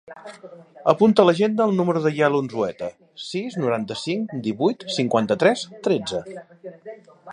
Apunta 0.93 1.21
a 1.23 1.25
l'agenda 1.29 1.67
el 1.71 1.75
número 1.81 2.01
del 2.05 2.15
Yael 2.19 2.37
Unzueta: 2.39 2.89
sis, 3.25 3.59
noranta-cinc, 3.67 4.35
divuit, 4.49 4.87
cinquanta-tres, 4.97 5.67
tretze. 5.91 6.23